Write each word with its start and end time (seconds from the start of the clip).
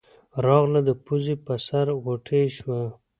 راغله 0.45 0.81
د 0.87 0.89
پوزې 1.05 1.35
پۀ 1.45 1.55
سر 1.65 1.87
غوټۍ 2.03 2.43
شوه 2.57 2.81